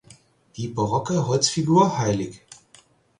Die 0.57 0.67
barocke 0.73 1.27
Holzfigur 1.27 1.99
hl. 1.99 2.31